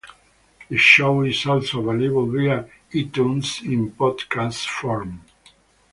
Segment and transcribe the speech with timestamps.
[0.67, 5.21] The show is also available via iTunes in podcast form.